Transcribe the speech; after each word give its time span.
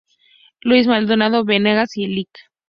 Luis 0.61 0.87
Maldonado 0.87 1.45
Venegas 1.45 1.95
y 1.95 2.05
el 2.05 2.15
Lic. 2.15 2.31